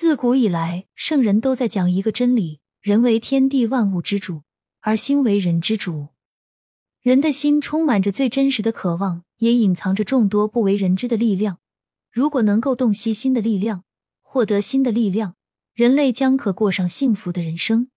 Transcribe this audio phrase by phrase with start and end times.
[0.00, 4.42] 自古以来，圣人都在讲一个真理：人为天地万物之主，
[4.78, 6.10] 而心为人之主。
[7.02, 11.58] 人的心充满着最真实的渴望，也隐藏着众多不为人知的力量。
[12.12, 13.82] 如果能够洞悉心的力量，
[14.22, 15.34] 获得新的力量，
[15.74, 17.90] 人类将可过上幸福的人生。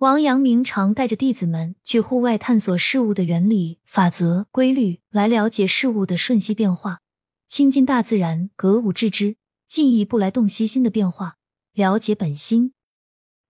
[0.00, 7.00] 王阳明常带着弟子们去户外探索事物的原理、法则、规律，来了解事物的瞬息变化，
[7.46, 9.36] 亲近大自然，格物致知，
[9.66, 11.36] 进一步来洞悉心的变化，
[11.72, 12.72] 了解本心。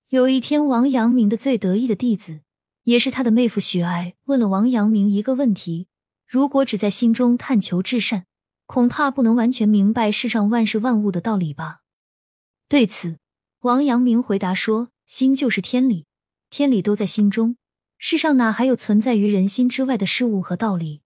[0.09, 2.41] 有一天，王阳明的最得意的弟子，
[2.85, 5.89] 也是他的妹夫许爱，问了王阳明一个问题：
[6.27, 8.27] 如果只在心中探求至善，
[8.67, 11.81] 恐怕不能完全明白世上万事万物的道理吧？
[12.69, 13.19] 对此，
[13.61, 16.07] 王阳明回答说：“心就是天理。”
[16.51, 17.57] 天理都在心中，
[17.99, 21.03] 世上哪还有存在于人心之外的事物和道理？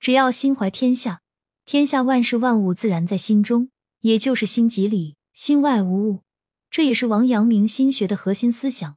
[0.00, 1.20] 只要心怀天下，
[1.64, 3.70] 天下万事万物自然在心中，
[4.06, 6.22] 也就是心即理，心外无物。
[6.70, 8.96] 这也是王阳明心学的核心思想，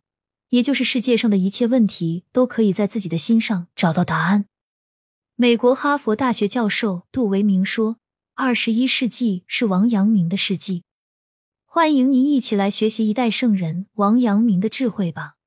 [0.50, 4.45] 也就是世界上的一切问题都可以在自己的心上找到答案。
[5.36, 7.97] 美国哈佛大学教授杜维明说
[8.36, 10.84] ：“二十一世纪是王阳明的世纪。”
[11.66, 15.38] 欢迎您一起来学习一代圣人王阳明的智慧吧。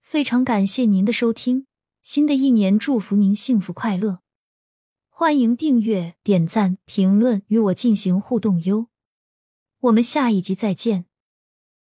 [0.00, 1.66] 非常感谢您的收听，
[2.02, 4.20] 新的一年祝福您幸福快乐，
[5.20, 8.86] 欢迎订阅、点赞、评论与我进行互动哟，
[9.80, 11.06] 我们下一集再见。